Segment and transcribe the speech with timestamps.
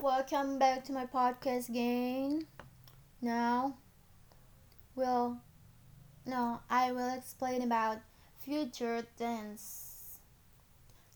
[0.00, 2.46] Welcome back to my podcast again.
[3.20, 3.76] Now,
[4.96, 5.36] will
[6.24, 7.98] no, I will explain about
[8.38, 10.20] future tense.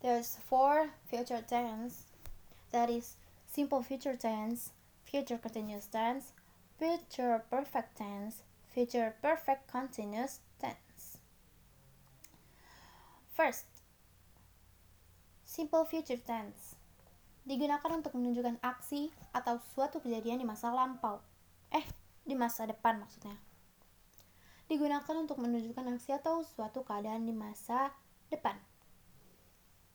[0.02, 2.02] There's four future tense.
[2.72, 3.16] That is
[3.46, 4.72] simple future tense,
[5.02, 6.32] future continuous tense,
[6.78, 11.16] future perfect tense, future perfect continuous tense.
[13.32, 13.64] First,
[15.46, 16.73] simple future tense
[17.44, 21.20] digunakan untuk menunjukkan aksi atau suatu kejadian di masa lampau.
[21.68, 21.84] Eh,
[22.24, 23.36] di masa depan maksudnya.
[24.64, 27.92] Digunakan untuk menunjukkan aksi atau suatu keadaan di masa
[28.32, 28.56] depan.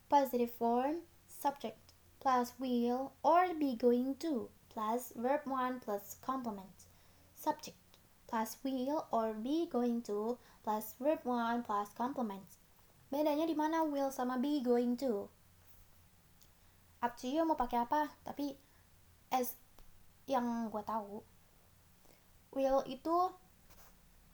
[0.06, 1.82] Positive form, subject,
[2.22, 6.86] plus will or be going to, plus verb 1 plus complement.
[7.34, 7.78] Subject,
[8.30, 12.46] plus will or be going to, plus verb 1 plus complement.
[13.10, 15.34] Bedanya di mana will sama be going to?
[17.00, 18.56] Up to you mau pakai apa tapi
[19.32, 19.56] as
[20.30, 21.24] yang gue tahu
[22.54, 23.16] will itu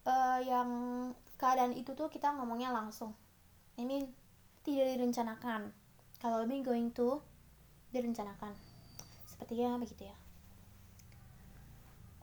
[0.07, 0.69] uh, yang
[1.35, 3.11] keadaan itu tuh kita ngomongnya langsung.
[3.75, 4.15] I mean
[4.63, 5.75] tidak direncanakan.
[6.23, 7.19] Kalau lebih going to
[7.91, 8.55] direncanakan.
[9.27, 10.17] Sepertinya begitu ya.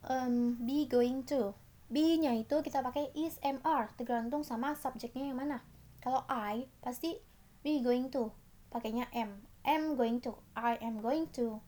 [0.08, 1.54] Um, be going to.
[1.92, 5.60] Be nya itu kita pakai is mr tergantung sama subjeknya yang mana.
[6.00, 7.20] Kalau I pasti
[7.60, 8.32] be going to.
[8.72, 10.36] Pakainya am am going to.
[10.56, 11.60] I am going to.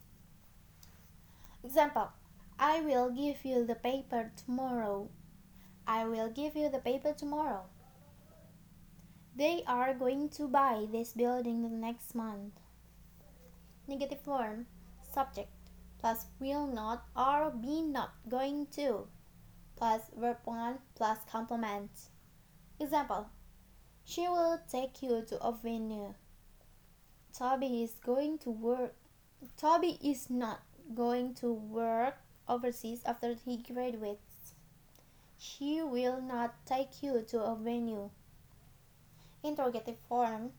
[1.63, 2.11] Example
[2.59, 5.09] I will give you the paper tomorrow.
[5.87, 7.65] I will give you the paper tomorrow.
[9.37, 12.55] They are going to buy this building the next month.
[13.89, 14.67] Negative form
[15.13, 15.51] subject
[15.99, 19.09] plus will not or be not going to
[19.77, 21.91] plus verb 1 plus complement.
[22.79, 23.31] Example
[24.05, 26.15] She will take you to a venue.
[27.37, 28.95] Toby is going to work.
[29.57, 30.61] Toby is not
[30.95, 32.15] going to work
[32.49, 34.55] overseas after he graduates.
[35.37, 38.11] She will not take you to a venue.
[39.43, 40.53] Interrogative form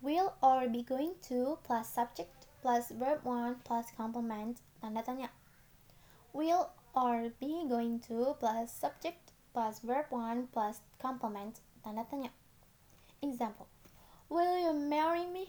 [0.00, 5.28] will or be going to plus subject plus verb 1 plus complement tanda tanya.
[6.32, 12.30] Will or be going to plus subject plus verb 1 plus complement tanda tanya.
[13.20, 13.68] Example
[14.30, 15.48] Will you marry me?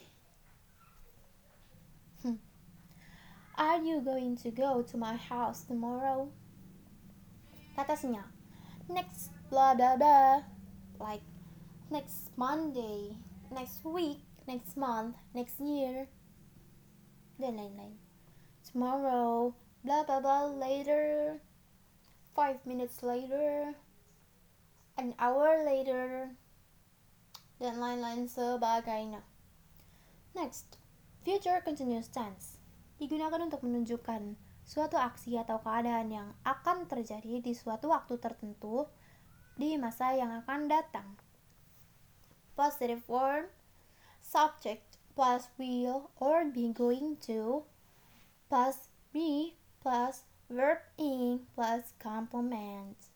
[3.59, 6.31] Are you going to go to my house tomorrow?
[7.75, 8.31] Kata senyap.
[8.87, 10.47] Next blah blah blah.
[10.95, 11.27] Like
[11.91, 13.19] next Monday,
[13.51, 16.07] next week, next month, next year.
[17.35, 17.99] Dan lain-lain.
[18.63, 19.51] Tomorrow,
[19.83, 21.43] blah blah blah later.
[22.31, 23.75] Five minutes later.
[24.95, 26.31] An hour later.
[27.59, 29.19] Dan lain-lain sebagainya.
[30.31, 30.79] Next,
[31.27, 32.58] future continuous tense
[32.99, 34.35] digunakan untuk menunjukkan
[34.67, 38.85] suatu aksi atau keadaan yang akan terjadi di suatu waktu tertentu
[39.57, 41.17] di masa yang akan datang.
[42.53, 43.49] Positive form
[44.21, 47.65] subject plus will or be going to
[48.45, 53.09] plus be plus verb in plus complement.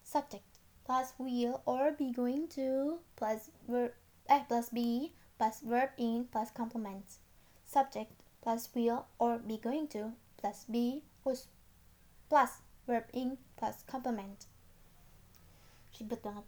[0.00, 0.46] Subject
[0.86, 3.92] plus will or be going to plus verb
[4.30, 7.20] eh plus be plus verb in plus complement.
[7.68, 8.15] Subject
[8.46, 11.50] plus will or be going to plus be plus
[12.30, 14.46] plus verb in plus complement.
[15.98, 16.46] Ribet banget.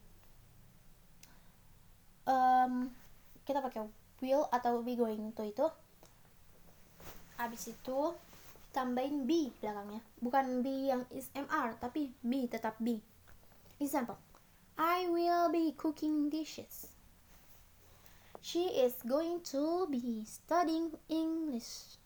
[2.23, 2.95] Um,
[3.43, 3.91] kita pakai
[4.23, 5.67] will atau be going to itu.
[7.35, 8.15] Habis itu
[8.71, 9.99] tambahin be belakangnya.
[10.23, 13.03] Bukan be yang is mr tapi be tetap be.
[13.83, 14.23] Example
[14.79, 16.98] I will be cooking dishes
[18.49, 22.01] She is going to be studying English.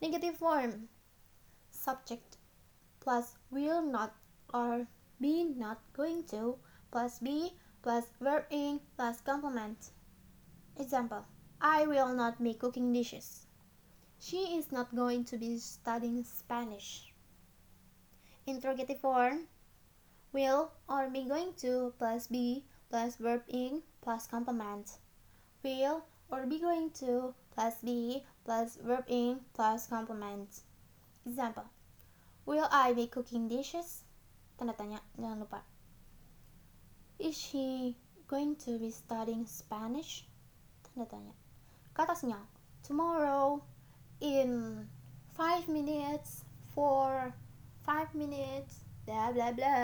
[0.00, 0.88] Negative form
[1.70, 2.38] subject
[3.00, 4.16] plus will not
[4.48, 4.86] or
[5.20, 6.56] be not going to
[6.90, 7.52] plus be
[7.82, 9.90] plus verb in plus complement.
[10.78, 11.26] Example
[11.60, 13.44] I will not be cooking dishes.
[14.18, 17.12] She is not going to be studying Spanish.
[18.46, 19.48] Interrogative form
[20.32, 25.00] will or be going to plus be plus verb in plus complement.
[25.64, 30.60] Will or be going to plus be plus verb in plus complement.
[31.24, 31.64] Example.
[32.44, 34.04] Will I be cooking dishes?
[34.60, 35.64] Tanda tanya, jangan lupa.
[37.16, 37.96] Is she
[38.28, 40.28] going to be studying Spanish?
[40.84, 41.32] Tanda tanya.
[41.96, 42.44] Kata senyal.
[42.84, 43.64] Tomorrow
[44.20, 44.84] in
[45.32, 46.44] five minutes
[46.76, 47.32] for
[47.88, 49.78] five minutes bla bla bla.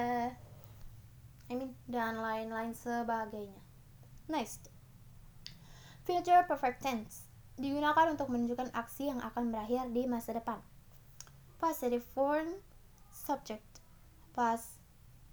[1.49, 3.70] I mean dan lain-lain sebagainya.
[4.31, 4.71] Next,
[6.07, 7.27] future perfect tense
[7.59, 10.63] digunakan untuk menunjukkan aksi yang akan berakhir di masa depan.
[11.59, 12.63] Positive form
[13.11, 13.83] subject
[14.31, 14.79] plus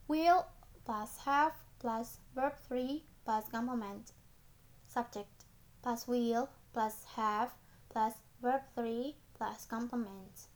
[0.09, 0.49] will
[0.81, 4.17] plus have plus verb 3 plus complement.
[4.89, 5.45] Subject
[5.85, 7.53] plus will plus have
[7.93, 10.49] plus verb 3 plus complement.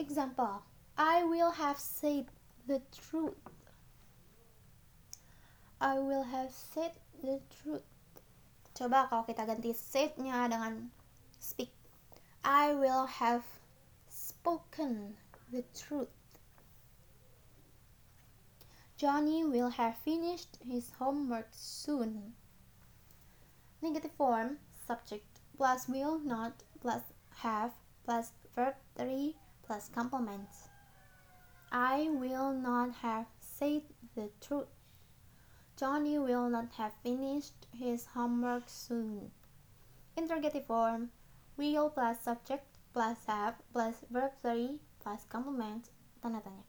[0.00, 0.64] Example
[0.96, 2.32] I will have said
[2.64, 3.36] the truth.
[5.82, 7.84] I will have said the truth.
[8.72, 10.88] Coba kalau kita ganti said-nya dengan
[11.36, 11.68] speak.
[12.40, 13.44] I will have
[14.08, 15.20] spoken
[15.52, 16.10] the truth.
[18.96, 22.34] Johnny will have finished his homework soon.
[23.82, 25.26] Negative form subject
[25.58, 27.02] plus will not plus
[27.42, 27.74] have
[28.04, 29.34] plus verb 3
[29.66, 30.48] plus complement.
[31.70, 33.82] I will not have said
[34.14, 34.68] the truth.
[35.82, 39.32] Johnny will not have finished his homework soon.
[40.16, 41.10] Interrogative form
[41.56, 45.90] will plus subject plus have plus verb 3 plus complement
[46.22, 46.62] tanda tanya.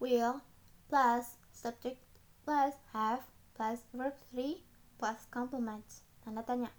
[0.00, 0.40] Will
[0.88, 2.00] plus subject
[2.46, 4.56] plus have plus verb 3
[4.96, 6.72] plus complement tanda tanya.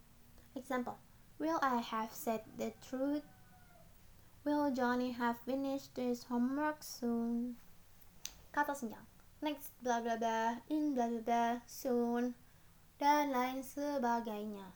[0.56, 0.98] Example
[1.38, 3.22] Will I have said the truth?
[4.44, 7.62] Will Johnny have finished his homework soon?
[8.50, 9.06] Kata senjang
[9.42, 12.34] next bla bla bla in bla bla bla soon
[12.98, 14.74] dan lain sebagainya.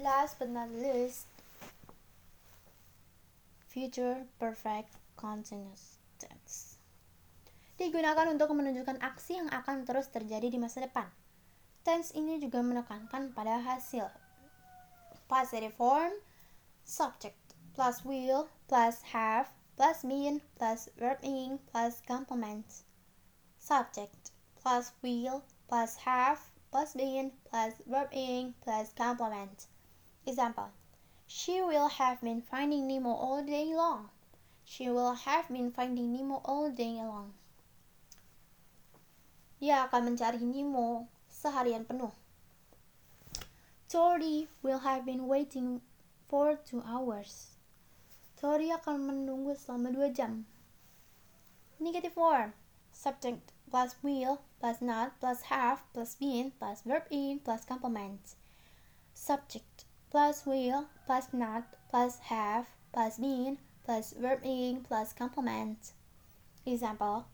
[0.00, 1.28] Last but not least
[3.68, 6.80] future perfect continuous tense.
[7.80, 11.08] Digunakan untuk menunjukkan aksi yang akan terus terjadi di masa depan.
[11.80, 14.04] Tense ini juga menekankan pada hasil.
[15.24, 16.12] Positive form
[16.84, 17.38] subject
[17.72, 19.48] plus will plus have
[19.80, 22.84] plus been plus verb ing plus complement.
[23.56, 24.28] Subject
[24.60, 25.42] plus will
[25.72, 26.36] plus have
[26.70, 29.64] plus been plus verb ing plus complement.
[30.26, 30.68] Example
[31.26, 34.10] She will have been finding Nemo all day long.
[34.66, 37.32] She will have been finding Nemo all day long.
[39.64, 42.12] Dia akan mencari Nemo seharian penuh.
[43.88, 45.80] Tori will have been waiting
[46.28, 47.56] for two hours.
[48.40, 50.48] Tori akan menunggu selama 2 jam.
[51.76, 52.56] Negative form.
[52.88, 58.40] Subject plus will plus not plus have plus been plus verb in plus complement.
[59.12, 65.92] Subject plus will plus not plus have plus been plus verb in plus complement.
[66.64, 67.28] Example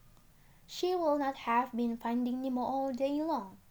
[0.66, 3.62] She will not have been finding Nemo all day long.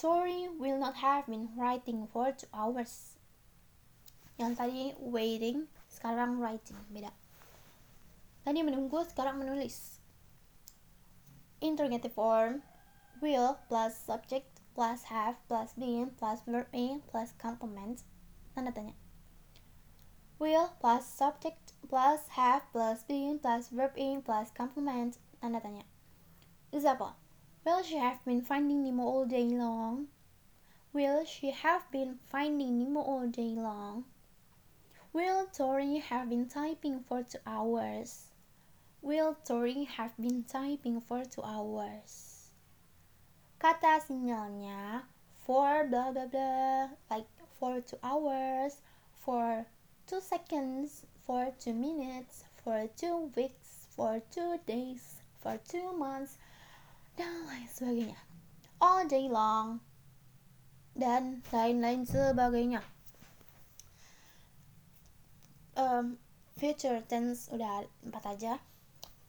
[0.00, 3.19] Tori will not have been writing for two hours
[4.40, 7.12] yang tadi waiting sekarang writing beda.
[8.40, 10.00] Tadi menunggu sekarang menulis.
[11.60, 12.64] Interrogative form
[13.20, 18.00] will plus subject plus have plus been plus verb in plus complement.
[18.56, 18.96] Tanda tanya.
[20.40, 25.20] Will plus subject plus have plus been plus verb in plus complement.
[25.44, 25.84] Tanda tanya.
[26.72, 27.12] Example
[27.60, 30.08] will she have been finding Nemo all day long?
[30.96, 34.08] Will she have been finding Nemo all day long
[35.12, 38.30] Will Tori have been typing for two hours?
[39.02, 42.46] Will Tori have been typing for two hours?
[43.58, 45.02] Kata sinyalnya
[45.42, 47.26] for blah blah blah like
[47.58, 48.78] for two hours,
[49.18, 49.66] for
[50.06, 56.38] two seconds, for two minutes, for two weeks, for two days, for two months,
[57.18, 58.20] dan lain sebagainya.
[58.78, 59.82] All day long
[60.94, 62.86] dan lain-lain sebagainya
[65.76, 66.16] um,
[66.56, 68.52] future tense udah empat aja.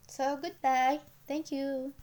[0.08, 1.00] So goodbye.
[1.24, 1.94] Thank you